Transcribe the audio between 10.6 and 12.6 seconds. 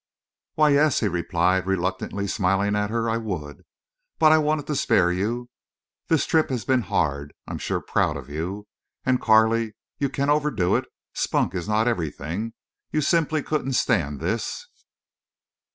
it. Spunk is not everything.